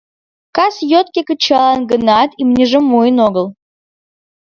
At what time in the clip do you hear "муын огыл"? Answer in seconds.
2.91-3.47